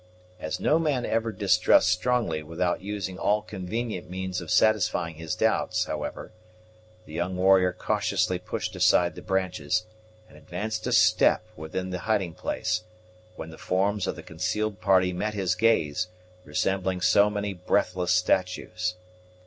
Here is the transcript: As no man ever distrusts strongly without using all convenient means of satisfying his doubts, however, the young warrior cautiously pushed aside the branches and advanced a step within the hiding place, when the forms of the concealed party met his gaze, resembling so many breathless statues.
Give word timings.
As 0.39 0.59
no 0.59 0.79
man 0.79 1.05
ever 1.05 1.31
distrusts 1.31 1.91
strongly 1.91 2.41
without 2.41 2.81
using 2.81 3.19
all 3.19 3.43
convenient 3.43 4.09
means 4.09 4.41
of 4.41 4.49
satisfying 4.49 5.13
his 5.13 5.35
doubts, 5.35 5.85
however, 5.85 6.31
the 7.05 7.13
young 7.13 7.37
warrior 7.37 7.71
cautiously 7.71 8.39
pushed 8.39 8.75
aside 8.75 9.13
the 9.13 9.21
branches 9.21 9.85
and 10.27 10.39
advanced 10.39 10.87
a 10.87 10.91
step 10.91 11.45
within 11.55 11.91
the 11.91 11.99
hiding 11.99 12.33
place, 12.33 12.83
when 13.35 13.51
the 13.51 13.59
forms 13.59 14.07
of 14.07 14.15
the 14.15 14.23
concealed 14.23 14.81
party 14.81 15.13
met 15.13 15.35
his 15.35 15.53
gaze, 15.53 16.07
resembling 16.45 16.99
so 17.01 17.29
many 17.29 17.53
breathless 17.53 18.09
statues. 18.11 18.95